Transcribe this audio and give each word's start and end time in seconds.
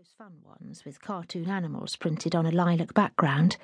those 0.00 0.14
fun 0.16 0.32
ones 0.42 0.82
with 0.86 1.02
cartoon 1.02 1.50
animals 1.50 1.94
printed 1.94 2.34
on 2.34 2.46
a 2.46 2.50
lilac 2.50 2.94
background. 2.94 3.58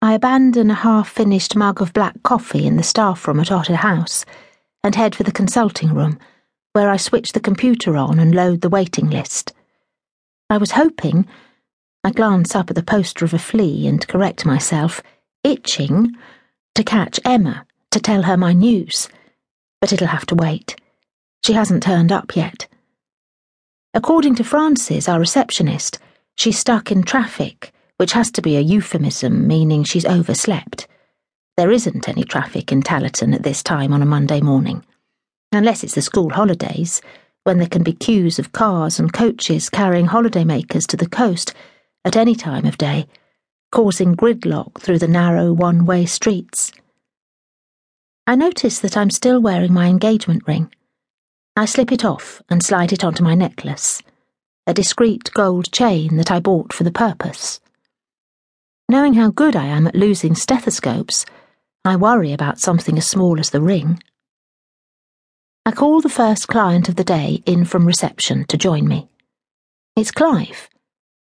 I 0.00 0.14
abandon 0.14 0.70
a 0.70 0.74
half 0.74 1.08
finished 1.08 1.56
mug 1.56 1.82
of 1.82 1.92
black 1.92 2.22
coffee 2.22 2.68
in 2.68 2.76
the 2.76 2.84
staff 2.84 3.26
room 3.26 3.40
at 3.40 3.50
Otter 3.50 3.74
House 3.74 4.24
and 4.84 4.94
head 4.94 5.16
for 5.16 5.24
the 5.24 5.32
consulting 5.32 5.92
room, 5.92 6.20
where 6.72 6.88
I 6.88 6.96
switch 6.96 7.32
the 7.32 7.40
computer 7.40 7.96
on 7.96 8.20
and 8.20 8.32
load 8.32 8.60
the 8.60 8.68
waiting 8.68 9.10
list. 9.10 9.52
I 10.48 10.56
was 10.56 10.70
hoping, 10.70 11.26
I 12.04 12.12
glance 12.12 12.54
up 12.54 12.70
at 12.70 12.76
the 12.76 12.82
poster 12.84 13.24
of 13.24 13.34
a 13.34 13.38
flea 13.40 13.88
and 13.88 14.06
correct 14.06 14.46
myself, 14.46 15.02
itching 15.42 16.12
to 16.76 16.84
catch 16.84 17.18
Emma 17.24 17.66
to 17.90 17.98
tell 17.98 18.22
her 18.22 18.36
my 18.36 18.52
news, 18.52 19.08
but 19.80 19.92
it'll 19.92 20.06
have 20.06 20.26
to 20.26 20.36
wait. 20.36 20.76
She 21.44 21.54
hasn't 21.54 21.82
turned 21.82 22.12
up 22.12 22.36
yet. 22.36 22.68
According 23.92 24.36
to 24.36 24.44
Frances, 24.44 25.08
our 25.08 25.18
receptionist, 25.18 25.98
she's 26.36 26.58
stuck 26.58 26.92
in 26.92 27.02
traffic, 27.02 27.72
which 27.96 28.12
has 28.12 28.30
to 28.32 28.42
be 28.42 28.56
a 28.56 28.60
euphemism 28.60 29.48
meaning 29.48 29.82
she's 29.82 30.06
overslept. 30.06 30.86
There 31.56 31.72
isn't 31.72 32.08
any 32.08 32.22
traffic 32.22 32.70
in 32.70 32.82
Talyton 32.82 33.34
at 33.34 33.42
this 33.42 33.64
time 33.64 33.92
on 33.92 34.00
a 34.00 34.06
Monday 34.06 34.40
morning, 34.40 34.84
unless 35.50 35.82
it's 35.82 35.96
the 35.96 36.02
school 36.02 36.30
holidays, 36.30 37.02
when 37.42 37.58
there 37.58 37.66
can 37.66 37.82
be 37.82 37.92
queues 37.92 38.38
of 38.38 38.52
cars 38.52 39.00
and 39.00 39.12
coaches 39.12 39.68
carrying 39.68 40.06
holidaymakers 40.06 40.86
to 40.86 40.96
the 40.96 41.08
coast 41.08 41.52
at 42.04 42.16
any 42.16 42.36
time 42.36 42.66
of 42.66 42.78
day, 42.78 43.08
causing 43.72 44.14
gridlock 44.14 44.80
through 44.80 45.00
the 45.00 45.08
narrow 45.08 45.52
one 45.52 45.84
way 45.84 46.06
streets. 46.06 46.70
I 48.24 48.36
notice 48.36 48.78
that 48.78 48.96
I'm 48.96 49.10
still 49.10 49.40
wearing 49.40 49.72
my 49.72 49.88
engagement 49.88 50.44
ring. 50.46 50.72
I 51.56 51.64
slip 51.64 51.90
it 51.92 52.04
off 52.04 52.40
and 52.48 52.62
slide 52.62 52.92
it 52.92 53.04
onto 53.04 53.24
my 53.24 53.34
necklace, 53.34 54.02
a 54.66 54.72
discreet 54.72 55.30
gold 55.34 55.70
chain 55.72 56.16
that 56.16 56.30
I 56.30 56.40
bought 56.40 56.72
for 56.72 56.84
the 56.84 56.92
purpose. 56.92 57.60
Knowing 58.88 59.14
how 59.14 59.30
good 59.30 59.56
I 59.56 59.66
am 59.66 59.86
at 59.86 59.94
losing 59.94 60.34
stethoscopes, 60.34 61.26
I 61.84 61.96
worry 61.96 62.32
about 62.32 62.60
something 62.60 62.96
as 62.98 63.06
small 63.06 63.40
as 63.40 63.50
the 63.50 63.60
ring. 63.60 64.02
I 65.66 65.72
call 65.72 66.00
the 66.00 66.08
first 66.08 66.48
client 66.48 66.88
of 66.88 66.96
the 66.96 67.04
day 67.04 67.42
in 67.46 67.64
from 67.64 67.86
reception 67.86 68.44
to 68.46 68.56
join 68.56 68.88
me. 68.88 69.08
It's 69.96 70.10
Clive, 70.10 70.68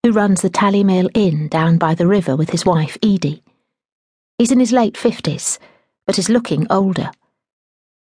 who 0.03 0.13
runs 0.13 0.43
the 0.43 0.51
Talymill 0.51 1.09
Inn 1.15 1.49
down 1.49 1.79
by 1.79 1.95
the 1.95 2.07
river 2.07 2.37
with 2.37 2.51
his 2.51 2.67
wife 2.67 2.99
Edie. 3.03 3.43
He's 4.39 4.51
in 4.51 4.61
his 4.61 4.73
late 4.73 4.97
fifties, 4.97 5.59
but 6.07 6.19
is 6.19 6.29
looking 6.29 6.67
older. 6.71 7.11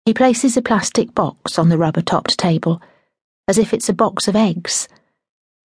He 0.06 0.14
places 0.14 0.56
a 0.56 0.62
plastic 0.62 1.16
box 1.16 1.58
on 1.58 1.68
the 1.68 1.76
rubber 1.76 2.00
topped 2.00 2.38
table, 2.38 2.80
as 3.48 3.58
if 3.58 3.74
it's 3.74 3.88
a 3.88 3.92
box 3.92 4.28
of 4.28 4.36
eggs, 4.36 4.86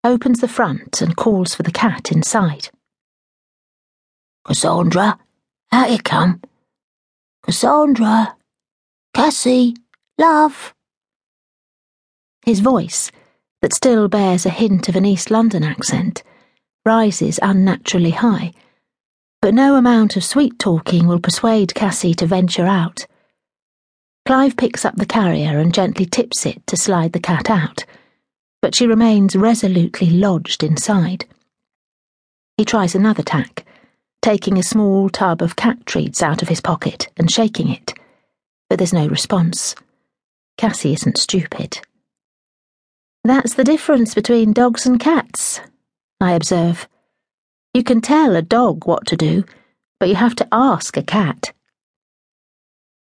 opens 0.03 0.41
the 0.41 0.47
front 0.47 0.99
and 0.99 1.15
calls 1.15 1.53
for 1.53 1.61
the 1.61 1.71
cat 1.71 2.11
inside. 2.11 2.69
Cassandra, 4.43 5.19
out 5.71 5.91
you 5.91 5.99
come. 5.99 6.41
Cassandra, 7.43 8.35
Cassie, 9.13 9.75
love. 10.17 10.73
His 12.43 12.61
voice, 12.61 13.11
that 13.61 13.75
still 13.75 14.07
bears 14.07 14.47
a 14.47 14.49
hint 14.49 14.89
of 14.89 14.95
an 14.95 15.05
East 15.05 15.29
London 15.29 15.63
accent, 15.63 16.23
rises 16.83 17.39
unnaturally 17.43 18.09
high, 18.09 18.53
but 19.39 19.53
no 19.53 19.75
amount 19.75 20.17
of 20.17 20.23
sweet 20.23 20.57
talking 20.57 21.05
will 21.05 21.19
persuade 21.19 21.75
Cassie 21.75 22.15
to 22.15 22.25
venture 22.25 22.65
out. 22.65 23.05
Clive 24.25 24.55
picks 24.55 24.85
up 24.85 24.95
the 24.95 25.05
carrier 25.05 25.57
and 25.57 25.73
gently 25.73 26.05
tips 26.05 26.45
it 26.45 26.65
to 26.67 26.77
slide 26.77 27.13
the 27.13 27.19
cat 27.19 27.49
out, 27.49 27.85
but 28.61 28.75
she 28.75 28.85
remains 28.85 29.35
resolutely 29.35 30.09
lodged 30.09 30.63
inside. 30.63 31.25
He 32.57 32.63
tries 32.63 32.93
another 32.93 33.23
tack, 33.23 33.65
taking 34.21 34.57
a 34.57 34.63
small 34.63 35.09
tub 35.09 35.41
of 35.41 35.55
cat 35.55 35.85
treats 35.85 36.21
out 36.21 36.43
of 36.43 36.49
his 36.49 36.61
pocket 36.61 37.07
and 37.17 37.31
shaking 37.31 37.69
it, 37.69 37.93
but 38.69 38.77
there's 38.77 38.93
no 38.93 39.07
response. 39.07 39.75
Cassie 40.57 40.93
isn't 40.93 41.17
stupid. 41.17 41.79
That's 43.23 43.55
the 43.55 43.63
difference 43.63 44.13
between 44.13 44.53
dogs 44.53 44.85
and 44.85 44.99
cats, 44.99 45.59
I 46.19 46.33
observe. 46.33 46.87
You 47.73 47.83
can 47.83 48.01
tell 48.01 48.35
a 48.35 48.41
dog 48.43 48.85
what 48.85 49.07
to 49.07 49.17
do, 49.17 49.43
but 49.99 50.09
you 50.09 50.15
have 50.15 50.35
to 50.35 50.47
ask 50.51 50.97
a 50.97 51.03
cat. 51.03 51.53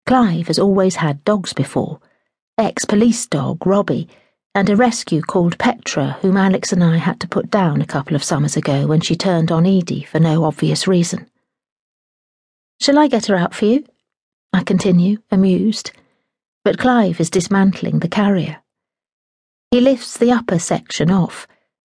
Clive 0.08 0.46
has 0.46 0.58
always 0.58 0.96
had 0.96 1.22
dogs 1.24 1.52
before 1.52 2.00
ex 2.56 2.86
police 2.86 3.26
dog, 3.26 3.66
Robbie, 3.66 4.08
and 4.54 4.70
a 4.70 4.74
rescue 4.74 5.20
called 5.20 5.58
Petra, 5.58 6.16
whom 6.22 6.38
Alex 6.38 6.72
and 6.72 6.82
I 6.82 6.96
had 6.96 7.20
to 7.20 7.28
put 7.28 7.50
down 7.50 7.82
a 7.82 7.86
couple 7.86 8.16
of 8.16 8.24
summers 8.24 8.56
ago 8.56 8.86
when 8.86 9.02
she 9.02 9.14
turned 9.14 9.52
on 9.52 9.66
Edie 9.66 10.04
for 10.04 10.18
no 10.18 10.44
obvious 10.44 10.88
reason. 10.88 11.26
Shall 12.80 12.98
I 12.98 13.08
get 13.08 13.26
her 13.26 13.36
out 13.36 13.52
for 13.52 13.66
you? 13.66 13.84
I 14.54 14.62
continue, 14.62 15.18
amused, 15.30 15.92
but 16.64 16.78
Clive 16.78 17.20
is 17.20 17.28
dismantling 17.28 17.98
the 17.98 18.08
carrier. 18.08 18.62
He 19.70 19.82
lifts 19.82 20.16
the 20.16 20.32
upper 20.32 20.58
section 20.58 21.10
off, 21.10 21.46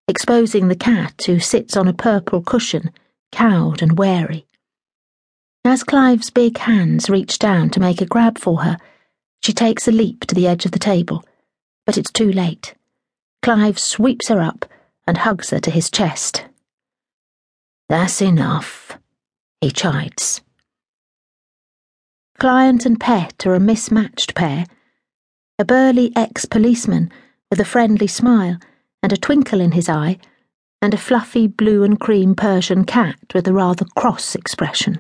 exposing 0.10 0.68
the 0.68 0.76
cat 0.76 1.24
who 1.26 1.40
sits 1.40 1.78
on 1.78 1.88
a 1.88 1.94
purple 1.94 2.42
cushion, 2.42 2.92
cowed 3.32 3.82
and 3.82 3.98
wary. 3.98 4.46
As 5.72 5.84
Clive's 5.84 6.32
big 6.32 6.58
hands 6.58 7.12
reach 7.12 7.38
down 7.38 7.70
to 7.70 7.80
make 7.80 8.02
a 8.02 8.06
grab 8.08 8.40
for 8.40 8.64
her, 8.64 8.80
she 9.44 9.54
takes 9.54 9.88
a 9.88 9.92
leap 9.92 10.26
to 10.26 10.34
the 10.34 10.48
edge 10.48 10.66
of 10.66 10.72
the 10.72 10.80
table, 10.80 11.24
but 11.86 11.96
it's 11.96 12.12
too 12.12 12.32
late. 12.32 12.74
Clive 13.44 13.78
sweeps 13.78 14.30
her 14.30 14.42
up 14.42 14.66
and 15.06 15.20
hugs 15.20 15.52
her 15.52 15.60
to 15.60 15.70
his 15.70 15.92
chest. 15.92 16.46
That's 17.88 18.20
enough, 18.20 18.98
he 19.62 19.70
chides. 19.70 20.42
Client 22.40 22.88
and 22.88 23.00
pet 23.00 23.46
are 23.46 23.54
a 23.54 23.60
mismatched 23.60 24.34
pair. 24.34 24.66
A 25.60 25.66
burly 25.66 26.12
ex 26.16 26.46
policeman 26.46 27.12
with 27.52 27.60
a 27.60 27.64
friendly 27.64 28.08
smile 28.08 28.58
and 29.04 29.14
a 29.14 29.18
twinkle 29.18 29.62
in 29.62 29.74
his 29.74 29.88
eye, 29.88 30.18
and 30.82 30.96
a 30.96 30.98
fluffy 30.98 31.46
blue 31.46 31.84
and 31.84 32.00
cream 32.00 32.34
Persian 32.34 32.86
cat 32.86 33.20
with 33.36 33.48
a 33.48 33.54
rather 33.54 33.86
cross 33.96 34.34
expression. 34.34 35.00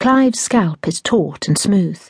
Clive's 0.00 0.40
scalp 0.40 0.86
is 0.86 1.00
taut 1.00 1.48
and 1.48 1.58
smooth, 1.58 2.00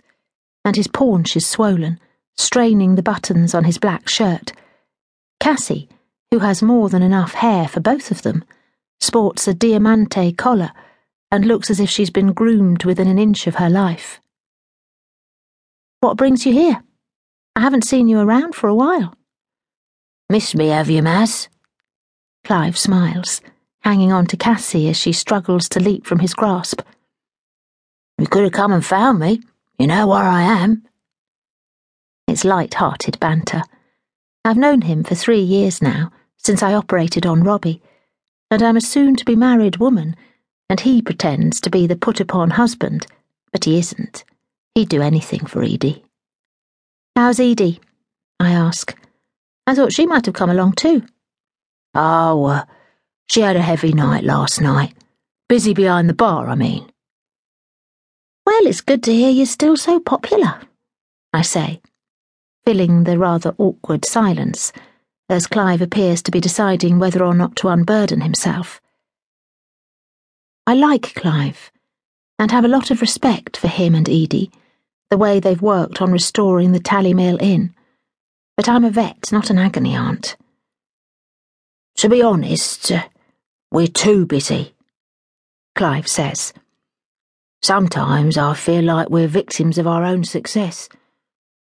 and 0.64 0.76
his 0.76 0.88
paunch 0.88 1.36
is 1.36 1.46
swollen, 1.46 2.00
straining 2.36 2.94
the 2.94 3.02
buttons 3.02 3.54
on 3.54 3.64
his 3.64 3.78
black 3.78 4.08
shirt. 4.08 4.52
Cassie, 5.40 5.88
who 6.30 6.40
has 6.40 6.62
more 6.62 6.88
than 6.88 7.02
enough 7.02 7.34
hair 7.34 7.68
for 7.68 7.80
both 7.80 8.10
of 8.10 8.22
them, 8.22 8.44
sports 9.00 9.46
a 9.46 9.54
diamante 9.54 10.32
collar 10.32 10.72
and 11.30 11.44
looks 11.44 11.70
as 11.70 11.80
if 11.80 11.90
she's 11.90 12.10
been 12.10 12.32
groomed 12.32 12.84
within 12.84 13.08
an 13.08 13.18
inch 13.18 13.46
of 13.46 13.56
her 13.56 13.70
life. 13.70 14.20
What 16.00 16.16
brings 16.16 16.46
you 16.46 16.52
here? 16.52 16.82
I 17.54 17.60
haven't 17.60 17.86
seen 17.86 18.08
you 18.08 18.20
around 18.20 18.54
for 18.54 18.68
a 18.68 18.74
while. 18.74 19.14
Miss 20.28 20.54
me, 20.54 20.68
have 20.68 20.90
you, 20.90 21.02
Maz? 21.02 21.48
Clive 22.44 22.76
smiles, 22.76 23.40
hanging 23.80 24.12
on 24.12 24.26
to 24.26 24.36
Cassie 24.36 24.88
as 24.88 24.96
she 24.96 25.12
struggles 25.12 25.68
to 25.70 25.80
leap 25.80 26.06
from 26.06 26.18
his 26.18 26.34
grasp. 26.34 26.80
You 28.18 28.26
could 28.26 28.44
have 28.44 28.52
come 28.52 28.72
and 28.72 28.84
found 28.84 29.18
me. 29.18 29.40
You 29.78 29.86
know 29.86 30.06
where 30.06 30.24
I 30.24 30.42
am. 30.42 30.84
It's 32.26 32.44
light-hearted 32.44 33.20
banter. 33.20 33.62
I've 34.44 34.56
known 34.56 34.82
him 34.82 35.04
for 35.04 35.14
three 35.14 35.40
years 35.40 35.82
now, 35.82 36.10
since 36.38 36.62
I 36.62 36.74
operated 36.74 37.26
on 37.26 37.44
Robbie, 37.44 37.82
and 38.50 38.62
I'm 38.62 38.76
a 38.76 38.80
soon-to-be 38.80 39.36
married 39.36 39.76
woman, 39.76 40.16
and 40.68 40.80
he 40.80 41.02
pretends 41.02 41.60
to 41.60 41.70
be 41.70 41.86
the 41.86 41.96
put-upon 41.96 42.50
husband, 42.50 43.06
but 43.52 43.64
he 43.64 43.78
isn't. 43.78 44.24
He'd 44.74 44.88
do 44.88 45.02
anything 45.02 45.46
for 45.46 45.62
Edie. 45.62 46.04
How's 47.14 47.40
Edie? 47.40 47.80
I 48.40 48.50
ask. 48.50 48.96
I 49.66 49.74
thought 49.74 49.92
she 49.92 50.06
might 50.06 50.26
have 50.26 50.34
come 50.34 50.50
along 50.50 50.72
too. 50.72 51.02
Oh, 51.94 52.44
uh, 52.44 52.64
she 53.30 53.40
had 53.40 53.56
a 53.56 53.62
heavy 53.62 53.92
night 53.92 54.24
last 54.24 54.60
night. 54.60 54.94
Busy 55.48 55.74
behind 55.74 56.08
the 56.08 56.14
bar, 56.14 56.48
I 56.48 56.54
mean. 56.54 56.90
Well, 58.58 58.68
it's 58.68 58.80
good 58.80 59.02
to 59.02 59.12
hear 59.12 59.28
you're 59.28 59.44
still 59.44 59.76
so 59.76 60.00
popular, 60.00 60.62
I 61.30 61.42
say, 61.42 61.82
filling 62.64 63.04
the 63.04 63.18
rather 63.18 63.54
awkward 63.58 64.06
silence, 64.06 64.72
as 65.28 65.46
Clive 65.46 65.82
appears 65.82 66.22
to 66.22 66.30
be 66.30 66.40
deciding 66.40 66.98
whether 66.98 67.22
or 67.22 67.34
not 67.34 67.54
to 67.56 67.68
unburden 67.68 68.22
himself. 68.22 68.80
I 70.66 70.72
like 70.72 71.14
Clive, 71.14 71.70
and 72.38 72.50
have 72.50 72.64
a 72.64 72.68
lot 72.68 72.90
of 72.90 73.02
respect 73.02 73.58
for 73.58 73.68
him 73.68 73.94
and 73.94 74.08
Edie, 74.08 74.50
the 75.10 75.18
way 75.18 75.38
they've 75.38 75.60
worked 75.60 76.00
on 76.00 76.10
restoring 76.10 76.72
the 76.72 76.80
Talymill 76.80 77.42
Inn. 77.42 77.74
But 78.56 78.70
I'm 78.70 78.86
a 78.86 78.90
vet, 78.90 79.30
not 79.30 79.50
an 79.50 79.58
agony 79.58 79.94
aunt. 79.94 80.34
To 81.96 82.08
be 82.08 82.22
honest, 82.22 82.90
we're 83.70 83.86
too 83.86 84.24
busy, 84.24 84.74
Clive 85.74 86.08
says. 86.08 86.54
Sometimes 87.66 88.38
I 88.38 88.54
feel 88.54 88.84
like 88.84 89.10
we're 89.10 89.26
victims 89.26 89.76
of 89.76 89.88
our 89.88 90.04
own 90.04 90.22
success. 90.22 90.88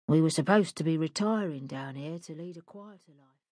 We 0.07 0.21
were 0.21 0.31
supposed 0.31 0.75
to 0.77 0.83
be 0.83 0.97
retiring 0.97 1.67
down 1.67 1.93
here 1.93 2.17
to 2.17 2.33
lead 2.33 2.57
a 2.57 2.61
quieter 2.61 3.11
life. 3.15 3.33